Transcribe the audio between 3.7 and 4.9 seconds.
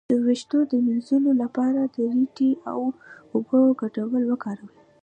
ګډول وکاروئ